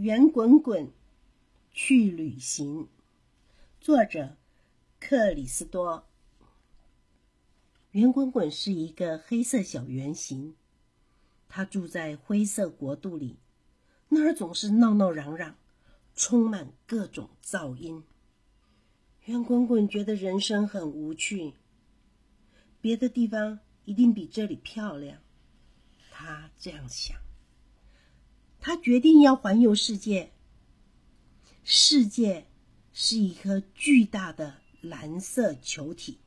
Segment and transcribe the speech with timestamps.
[0.00, 0.92] 圆滚滚
[1.72, 2.84] 去旅行》，
[3.80, 4.36] 作者
[5.00, 6.06] 克里斯多。
[7.90, 10.54] 圆滚滚是一个黑色小圆形，
[11.48, 13.38] 它住在灰色国度里，
[14.10, 15.56] 那儿总是闹闹嚷嚷，
[16.14, 18.04] 充满各种噪音。
[19.24, 21.54] 圆滚滚觉得人生很无趣，
[22.80, 25.20] 别的地方一定比这里漂亮，
[26.08, 27.18] 他这样想。
[28.68, 30.30] 他决定要环游世界。
[31.64, 32.46] 世界
[32.92, 36.18] 是一颗巨大的蓝色球体，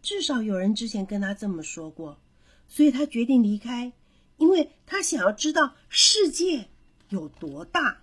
[0.00, 2.18] 至少有人之前跟他这么说过，
[2.66, 3.92] 所以他决定离开，
[4.38, 6.70] 因为他想要知道世界
[7.10, 8.00] 有多大。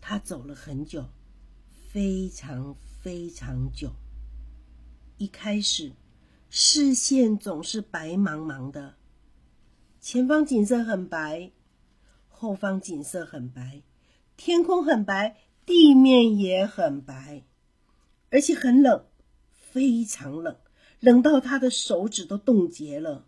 [0.00, 1.08] 他走了很久，
[1.90, 3.90] 非常非常久。
[5.18, 5.90] 一开始，
[6.50, 8.94] 视线总是白茫茫的。
[10.06, 11.50] 前方景色很白，
[12.28, 13.82] 后方景色很白，
[14.36, 17.42] 天空很白，地面也很白，
[18.30, 19.04] 而且很冷，
[19.50, 20.58] 非常冷，
[21.00, 23.26] 冷到他的手指都冻结了。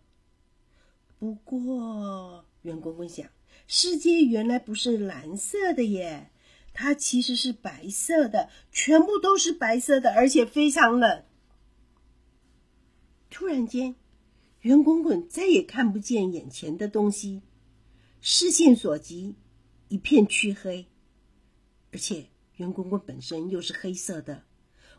[1.19, 3.27] 不过，圆滚滚想，
[3.67, 6.31] 世界原来不是蓝色的耶，
[6.73, 11.25] 它其实是白色的，全部都是白色的，而且非常冷。
[13.29, 13.97] 突然间。
[14.63, 17.43] 圆滚滚再也看不见眼前的东西，
[18.21, 19.37] 视线所及，
[19.89, 20.87] 一片黢黑。
[21.93, 24.45] 而且圆滚滚本身又是黑色的，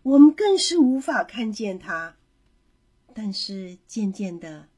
[0.01, 2.15] 我们更是无法看见它。
[3.13, 4.69] 但是渐渐的，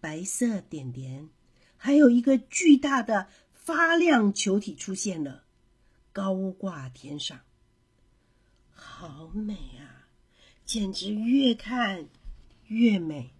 [0.00, 1.28] 白色点点，
[1.76, 5.44] 还有一个巨大的发亮球体出现了，
[6.12, 7.40] 高挂天上。
[8.70, 10.08] 好美啊！
[10.64, 12.08] 简直越看
[12.66, 13.30] 越美。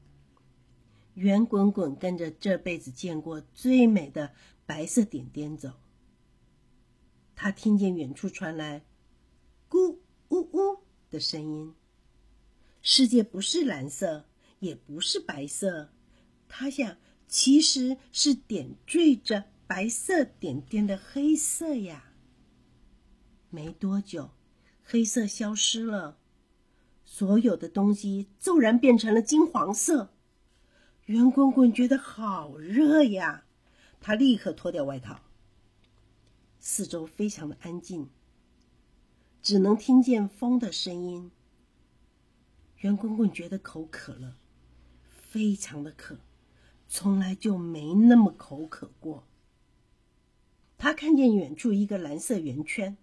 [1.19, 4.31] 圆滚滚跟着这辈子见过最美的
[4.65, 5.73] 白色点点走，
[7.35, 8.85] 他听见远处传来
[9.69, 11.75] “咕呜呜”的声音。
[12.83, 14.27] 世界不是蓝色，
[14.61, 15.91] 也不是白色，
[16.49, 16.97] 他想，
[17.27, 22.13] 其实是点缀着白色点点的黑色呀。
[23.51, 24.31] 没多久，
[24.85, 26.19] 黑色消失了，
[27.05, 30.15] 所有的东西骤然变成了金黄色。
[31.09, 33.45] 圆滚滚觉得好热呀，
[33.99, 35.23] 他立刻脱掉外套。
[36.61, 38.11] 四周非常的安静，
[39.41, 41.31] 只能听见风的声音。
[42.81, 44.37] 圆滚滚觉得口渴了，
[45.09, 46.19] 非常的渴，
[46.91, 49.27] 从来就没那么口渴过。
[50.77, 52.99] 他看见远处一个蓝色圆圈，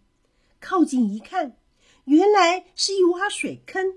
[0.59, 1.57] 靠近一看，
[2.03, 3.95] 原来是一洼水坑。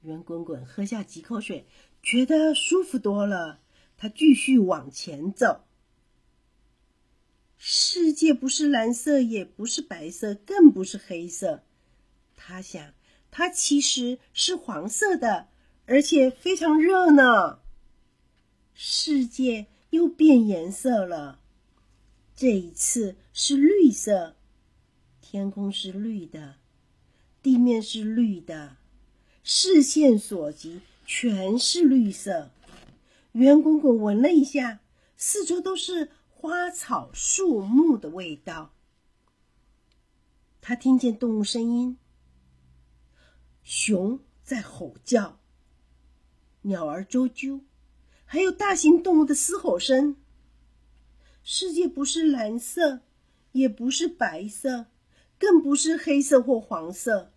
[0.00, 1.68] 圆滚滚喝下几口水。
[2.02, 3.60] 觉得舒服多了，
[3.96, 5.64] 他继续往前走。
[7.56, 11.62] 世界不是蓝色，也不是白色，更不是黑色。
[12.36, 12.92] 他想，
[13.30, 15.48] 它其实是黄色的，
[15.86, 17.60] 而且非常热呢。
[18.74, 21.38] 世界又变颜色了，
[22.34, 24.34] 这一次是绿色，
[25.20, 26.56] 天空是绿的，
[27.40, 28.76] 地面是绿的，
[29.44, 30.80] 视线所及。
[31.14, 32.50] 全是绿色，
[33.32, 34.80] 圆滚滚闻了一下，
[35.14, 38.72] 四周都是花草树木的味道。
[40.62, 41.98] 他听见动物声音，
[43.62, 45.38] 熊在吼叫，
[46.62, 47.60] 鸟儿啾啾，
[48.24, 50.16] 还有大型动物的嘶吼声。
[51.42, 53.02] 世界不是蓝色，
[53.52, 54.86] 也不是白色，
[55.38, 57.34] 更不是黑色或黄色。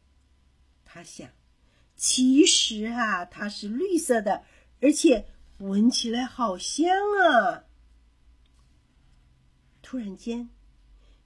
[0.85, 1.29] 他想。
[1.95, 4.43] 其实啊，它是绿色的，
[4.81, 5.27] 而且
[5.59, 6.89] 闻起来好香
[7.21, 7.63] 啊！
[9.81, 10.49] 突然间，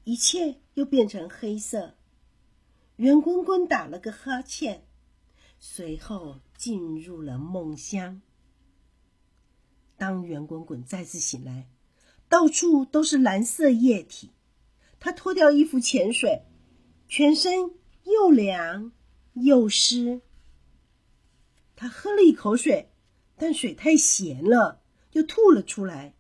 [0.04, 1.96] 一切又变成黑色。
[2.98, 4.86] 圆滚滚打了个哈欠，
[5.60, 8.22] 随后进入了梦乡。
[9.98, 11.68] 当圆滚滚再次醒来，
[12.28, 14.32] 到处都是蓝色液体。
[15.00, 16.44] 他脱掉衣服潜水，
[17.08, 17.72] 全身
[18.04, 18.92] 又凉
[19.34, 20.22] 又湿。
[21.80, 22.92] 他喝了一口水，
[23.38, 24.82] 但水太咸了，
[25.14, 26.14] 又吐了出来。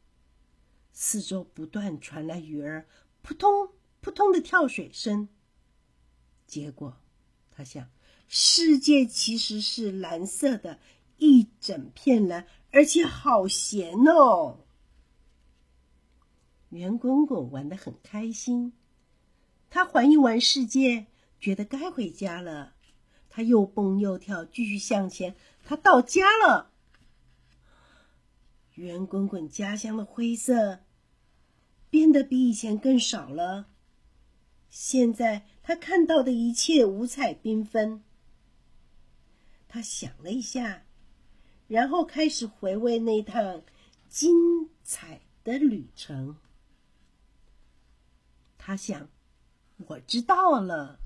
[0.93, 2.87] 四周不断传来鱼儿
[3.21, 5.27] 扑通扑通的跳水声。
[6.47, 7.01] 结果，
[7.51, 7.89] 他想，
[8.25, 10.79] 世界其实是蓝色的，
[11.17, 14.63] 一整片蓝，而且好咸哦。
[16.69, 18.71] 圆滚滚玩得很开心，
[19.69, 21.07] 他环游完世界，
[21.37, 22.75] 觉得该回家了。
[23.39, 25.33] 他又蹦又跳，继续向前。
[25.63, 26.73] 他到家了。
[28.73, 30.81] 圆滚滚家乡的灰色
[31.89, 33.67] 变得比以前更少了。
[34.69, 38.03] 现在他看到的一切五彩缤纷。
[39.69, 40.83] 他想了一下，
[41.69, 43.61] 然后开始回味那趟
[44.09, 46.35] 精彩的旅程。
[48.57, 49.07] 他想
[49.87, 50.99] ：“我知道了，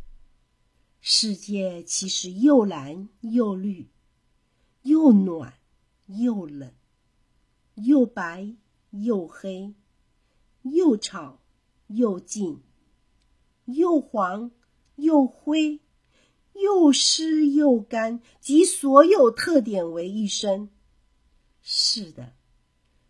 [1.05, 3.89] 世界其实又蓝又绿，
[4.83, 5.53] 又暖
[6.05, 6.71] 又冷，
[7.75, 8.55] 又白
[8.91, 9.73] 又黑，
[10.61, 11.41] 又吵
[11.87, 12.61] 又静，
[13.65, 14.49] 又黄
[14.95, 15.81] 又灰。”
[16.55, 20.69] 又湿又干，集所有特点为一身。
[21.63, 22.33] 是的，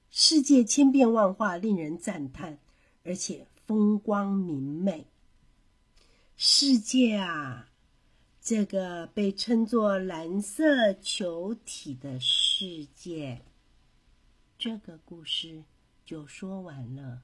[0.09, 2.57] 世界千变万化，令人赞叹，
[3.03, 5.07] 而且风光明媚。
[6.37, 7.69] 世界啊，
[8.43, 13.41] 这个被称作蓝色球体的世界，
[14.57, 15.63] 这个故事
[16.03, 17.21] 就说完了。